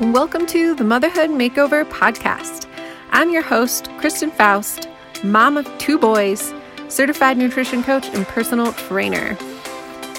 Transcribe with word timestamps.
Welcome 0.00 0.44
to 0.48 0.74
the 0.74 0.84
Motherhood 0.84 1.30
Makeover 1.30 1.82
Podcast. 1.86 2.66
I'm 3.12 3.30
your 3.30 3.40
host, 3.40 3.88
Kristen 3.96 4.30
Faust, 4.30 4.90
mom 5.24 5.56
of 5.56 5.66
two 5.78 5.98
boys, 5.98 6.52
certified 6.88 7.38
nutrition 7.38 7.82
coach, 7.82 8.06
and 8.08 8.26
personal 8.26 8.74
trainer. 8.74 9.38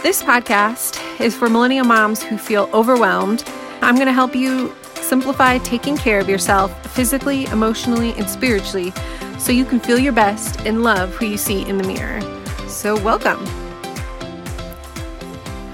This 0.02 0.24
podcast 0.24 1.00
is 1.21 1.36
for 1.36 1.48
millennial 1.48 1.86
moms 1.86 2.24
who 2.24 2.40
feel 2.40 2.71
overwhelmed. 2.74 3.44
I'm 3.82 3.94
going 3.94 4.08
to 4.08 4.13
help 4.13 4.36
you 4.36 4.74
simplify 4.96 5.59
taking 5.59 5.96
care 5.96 6.20
of 6.20 6.28
yourself 6.28 6.73
physically, 6.96 7.46
emotionally, 7.46 8.14
and 8.14 8.28
spiritually 8.28 8.91
so 9.38 9.52
you 9.52 9.64
can 9.64 9.80
feel 9.80 10.00
your 10.00 10.12
best 10.12 10.59
and 10.62 10.82
love 10.82 11.14
who 11.14 11.28
you 11.28 11.38
see 11.38 11.62
in 11.70 11.78
the 11.78 11.84
mirror. 11.84 12.20
So, 12.68 13.00
welcome. 13.04 13.46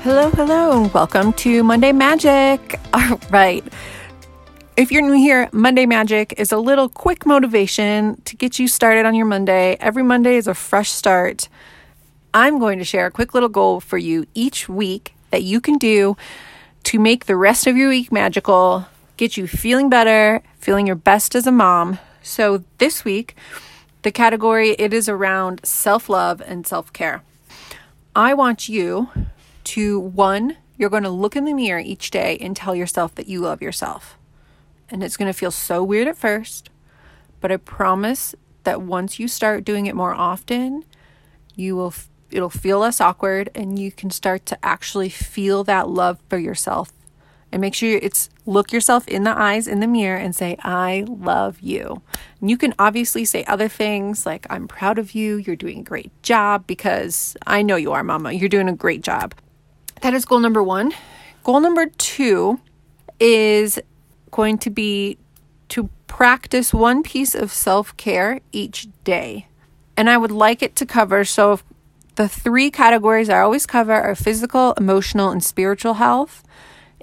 Hello, 0.04 0.30
hello, 0.32 0.84
and 0.84 0.94
welcome 0.94 1.32
to 1.32 1.64
Monday 1.64 1.94
Magic. 1.94 2.78
All 2.94 3.18
right. 3.30 3.64
If 4.76 4.92
you're 4.92 5.02
new 5.02 5.14
here, 5.14 5.48
Monday 5.54 5.86
Magic 5.86 6.34
is 6.36 6.52
a 6.52 6.58
little 6.58 6.90
quick 6.90 7.26
motivation 7.26 8.22
to 8.26 8.36
get 8.36 8.60
you 8.60 8.68
started 8.68 9.06
on 9.06 9.16
your 9.16 9.26
Monday. 9.26 9.78
Every 9.80 10.04
Monday 10.04 10.36
is 10.36 10.46
a 10.46 10.54
fresh 10.54 10.90
start. 10.90 11.48
I'm 12.34 12.60
going 12.60 12.80
to 12.80 12.84
share 12.84 13.06
a 13.06 13.12
quick 13.12 13.34
little 13.34 13.48
goal 13.48 13.80
for 13.80 13.98
you 13.98 14.26
each 14.34 14.68
week 14.68 15.14
that 15.32 15.44
you 15.44 15.62
can 15.62 15.78
do 15.78 16.18
to 16.84 17.00
make 17.00 17.26
the 17.26 17.38
rest 17.38 17.66
of 17.66 17.78
your 17.78 17.88
week 17.88 18.12
magical, 18.12 18.86
get 19.16 19.38
you 19.38 19.48
feeling 19.48 19.90
better, 19.90 20.44
feeling 20.60 20.86
your 20.86 20.98
best 20.98 21.34
as 21.34 21.48
a 21.48 21.52
mom. 21.52 21.98
So 22.22 22.66
this 22.78 23.06
week, 23.06 23.38
the 24.02 24.12
category 24.12 24.72
it 24.72 24.94
is 24.94 25.08
around 25.08 25.62
self-love 25.64 26.42
and 26.46 26.68
self-care. 26.68 27.24
I 28.14 28.34
want 28.34 28.68
you 28.68 29.08
to 29.74 30.00
one, 30.00 30.58
you're 30.78 30.92
going 30.92 31.02
to 31.02 31.10
look 31.10 31.36
in 31.36 31.46
the 31.46 31.54
mirror 31.54 31.80
each 31.80 32.12
day 32.12 32.38
and 32.40 32.56
tell 32.56 32.76
yourself 32.76 33.16
that 33.16 33.28
you 33.28 33.42
love 33.42 33.60
yourself. 33.60 34.20
And 34.88 35.02
it's 35.02 35.18
going 35.18 35.34
to 35.34 35.38
feel 35.38 35.50
so 35.50 35.84
weird 35.84 36.08
at 36.08 36.16
first, 36.16 36.70
but 37.42 37.52
I 37.52 37.58
promise 37.58 38.36
that 38.66 38.84
once 38.84 39.18
you 39.18 39.28
start 39.28 39.66
doing 39.66 39.88
it 39.88 39.96
more 39.96 40.14
often, 40.14 40.86
you 41.56 41.76
will 41.76 41.92
it'll 42.30 42.52
feel 42.52 42.80
less 42.80 43.02
awkward 43.02 43.50
and 43.56 43.80
you 43.80 43.92
can 43.92 44.12
start 44.12 44.46
to 44.46 44.64
actually 44.64 45.10
feel 45.10 45.64
that 45.64 45.90
love 45.90 46.20
for 46.30 46.38
yourself. 46.38 46.92
And 47.52 47.60
make 47.60 47.74
sure 47.74 47.98
it's 48.00 48.30
look 48.46 48.72
yourself 48.72 49.08
in 49.08 49.24
the 49.24 49.36
eyes 49.36 49.68
in 49.68 49.80
the 49.80 49.88
mirror 49.88 50.18
and 50.18 50.36
say 50.36 50.56
I 50.60 51.06
love 51.08 51.62
you. 51.62 52.04
And 52.40 52.52
you 52.52 52.58
can 52.58 52.76
obviously 52.78 53.26
say 53.26 53.44
other 53.46 53.68
things 53.68 54.24
like 54.24 54.46
I'm 54.52 54.68
proud 54.68 55.00
of 55.00 55.16
you, 55.16 55.38
you're 55.38 55.56
doing 55.56 55.80
a 55.80 55.84
great 55.84 56.12
job 56.22 56.68
because 56.68 57.36
I 57.48 57.64
know 57.64 57.76
you 57.76 57.92
are 57.94 58.04
mama. 58.04 58.34
You're 58.34 58.50
doing 58.50 58.70
a 58.70 58.74
great 58.74 59.02
job. 59.02 59.34
That 60.04 60.14
is 60.14 60.26
goal 60.26 60.40
number 60.40 60.62
one. 60.62 60.92
Goal 61.46 61.62
number 61.62 61.86
two 61.86 62.60
is 63.22 63.80
going 64.32 64.58
to 64.58 64.70
be 64.70 65.18
to 65.70 65.90
practice 66.08 66.74
one 66.74 67.04
piece 67.04 67.34
of 67.34 67.54
self 67.54 67.96
care 67.96 68.42
each 68.52 68.90
day. 69.06 69.48
And 69.96 70.10
I 70.10 70.18
would 70.18 70.30
like 70.30 70.62
it 70.62 70.76
to 70.76 70.86
cover 70.86 71.24
so 71.24 71.62
the 72.16 72.28
three 72.28 72.70
categories 72.70 73.30
I 73.30 73.40
always 73.40 73.66
cover 73.66 73.94
are 73.94 74.14
physical, 74.14 74.74
emotional, 74.74 75.30
and 75.30 75.42
spiritual 75.42 75.94
health. 75.94 76.44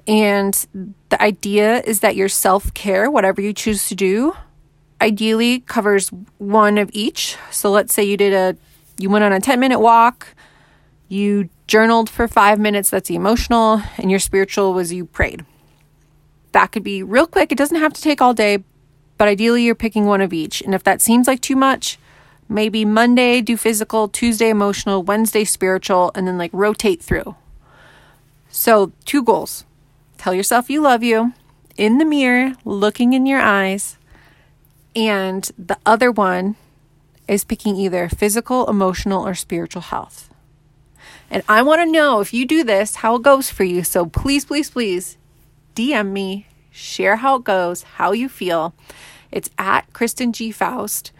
And 0.05 0.53
the 1.09 1.19
idea 1.19 1.81
is 1.81 2.01
that 2.01 2.15
your 2.15 2.29
self 2.29 2.71
care, 2.75 3.09
whatever 3.09 3.41
you 3.41 3.51
choose 3.51 3.89
to 3.89 3.95
do, 3.95 4.35
ideally 5.01 5.61
covers 5.61 6.09
one 6.37 6.77
of 6.77 6.91
each. 6.93 7.35
So 7.49 7.71
let's 7.71 7.95
say 7.95 8.03
you 8.03 8.15
did 8.15 8.33
a 8.33 8.55
you 8.99 9.09
went 9.09 9.23
on 9.23 9.33
a 9.33 9.39
10 9.39 9.59
minute 9.59 9.79
walk, 9.79 10.35
you 11.11 11.49
journaled 11.67 12.09
for 12.09 12.27
five 12.27 12.57
minutes, 12.57 12.89
that's 12.89 13.09
emotional, 13.09 13.81
and 13.97 14.09
your 14.09 14.19
spiritual 14.19 14.73
was 14.73 14.93
you 14.93 15.05
prayed. 15.05 15.45
That 16.53 16.71
could 16.71 16.83
be 16.83 17.03
real 17.03 17.27
quick. 17.27 17.51
It 17.51 17.57
doesn't 17.57 17.79
have 17.79 17.93
to 17.93 18.01
take 18.01 18.21
all 18.21 18.33
day, 18.33 18.63
but 19.17 19.27
ideally 19.27 19.63
you're 19.63 19.75
picking 19.75 20.05
one 20.05 20.21
of 20.21 20.31
each. 20.31 20.61
And 20.61 20.73
if 20.73 20.83
that 20.83 21.01
seems 21.01 21.27
like 21.27 21.41
too 21.41 21.55
much, 21.55 21.99
maybe 22.47 22.85
Monday 22.85 23.41
do 23.41 23.57
physical, 23.57 24.07
Tuesday 24.07 24.49
emotional, 24.49 25.03
Wednesday 25.03 25.43
spiritual, 25.43 26.11
and 26.15 26.27
then 26.27 26.37
like 26.37 26.51
rotate 26.53 27.01
through. 27.01 27.35
So, 28.49 28.91
two 29.05 29.23
goals 29.23 29.65
tell 30.17 30.33
yourself 30.33 30.69
you 30.69 30.81
love 30.81 31.03
you 31.03 31.33
in 31.77 31.97
the 31.97 32.05
mirror, 32.05 32.53
looking 32.63 33.13
in 33.13 33.25
your 33.25 33.41
eyes. 33.41 33.97
And 34.95 35.49
the 35.57 35.77
other 35.85 36.11
one 36.11 36.55
is 37.27 37.43
picking 37.43 37.75
either 37.75 38.07
physical, 38.09 38.69
emotional, 38.69 39.25
or 39.25 39.35
spiritual 39.35 39.81
health. 39.83 40.30
And 41.31 41.43
I 41.47 41.61
want 41.61 41.79
to 41.81 41.89
know 41.89 42.19
if 42.19 42.33
you 42.33 42.45
do 42.45 42.63
this, 42.63 42.97
how 42.97 43.15
it 43.15 43.23
goes 43.23 43.49
for 43.49 43.63
you. 43.63 43.83
So 43.83 44.05
please, 44.05 44.43
please, 44.43 44.69
please 44.69 45.17
DM 45.75 46.11
me, 46.11 46.45
share 46.71 47.15
how 47.15 47.37
it 47.37 47.45
goes, 47.45 47.83
how 47.83 48.11
you 48.11 48.27
feel. 48.27 48.75
It's 49.31 49.49
at 49.57 49.91
Kristen 49.93 50.33
G. 50.33 50.51
Faust 50.51 51.13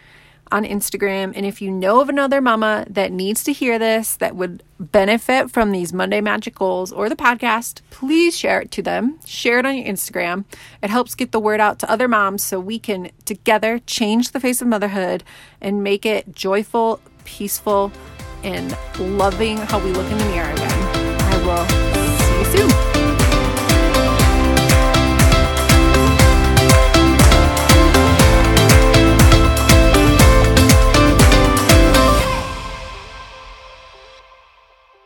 on 0.51 0.65
Instagram. 0.65 1.31
And 1.33 1.45
if 1.45 1.61
you 1.61 1.71
know 1.71 2.01
of 2.01 2.09
another 2.09 2.41
mama 2.41 2.85
that 2.89 3.13
needs 3.13 3.41
to 3.45 3.53
hear 3.53 3.79
this, 3.79 4.17
that 4.17 4.35
would 4.35 4.63
benefit 4.79 5.49
from 5.49 5.71
these 5.71 5.93
Monday 5.93 6.19
Magic 6.19 6.55
Goals 6.55 6.91
or 6.91 7.07
the 7.07 7.15
podcast, 7.15 7.79
please 7.89 8.37
share 8.37 8.59
it 8.59 8.71
to 8.71 8.81
them. 8.81 9.17
Share 9.25 9.59
it 9.59 9.65
on 9.65 9.77
your 9.77 9.87
Instagram. 9.87 10.43
It 10.83 10.89
helps 10.89 11.15
get 11.15 11.31
the 11.31 11.39
word 11.39 11.61
out 11.61 11.79
to 11.79 11.89
other 11.89 12.09
moms 12.09 12.43
so 12.43 12.59
we 12.59 12.79
can 12.79 13.11
together 13.23 13.79
change 13.87 14.31
the 14.31 14.41
face 14.41 14.61
of 14.61 14.67
motherhood 14.67 15.23
and 15.61 15.81
make 15.81 16.05
it 16.05 16.35
joyful, 16.35 16.99
peaceful, 17.23 17.93
and 18.43 18.77
loving 18.99 19.57
how 19.57 19.79
we 19.79 19.91
look 19.91 20.09
in 20.11 20.17
the 20.17 20.25
mirror 20.25 20.51
again. 20.51 20.79
I 21.19 21.37
will 21.45 21.65
see 22.51 22.61
you 22.61 22.69
soon. 22.69 22.90